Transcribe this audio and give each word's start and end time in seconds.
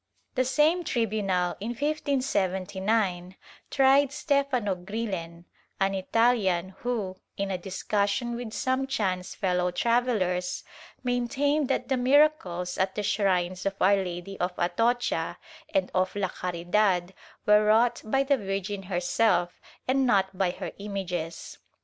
The 0.33 0.45
same 0.45 0.83
tribunal 0.83 1.55
in 1.59 1.75
1579, 1.75 3.35
tried 3.69 4.11
Stefano 4.11 4.73
Grillen, 4.73 5.45
an 5.79 5.93
ItaHan, 5.93 6.71
who, 6.79 7.17
in 7.37 7.51
a 7.51 7.57
discussion 7.59 8.35
with 8.35 8.51
some 8.51 8.87
chance 8.87 9.35
fellow 9.35 9.69
travellers, 9.69 10.63
maintained 11.03 11.67
that 11.67 11.87
the 11.89 11.97
miracles 11.97 12.79
at 12.79 12.95
the 12.95 13.03
shrines 13.03 13.63
of 13.67 13.75
Our 13.79 13.97
Lady 13.97 14.39
of 14.39 14.53
Atocha 14.57 15.37
and 15.71 15.91
of 15.93 16.15
la 16.15 16.29
Caridad 16.29 17.13
were 17.45 17.63
wrought 17.65 18.01
by 18.03 18.23
the 18.23 18.37
Virgin 18.39 18.81
herself 18.81 19.61
and 19.87 20.07
not 20.07 20.35
by 20.35 20.49
her 20.49 20.71
images. 20.79 21.59